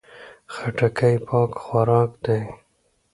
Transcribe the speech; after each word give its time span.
خټکی 0.53 1.15
پاک 1.27 1.51
خوراک 1.63 2.11
دی. 2.25 2.41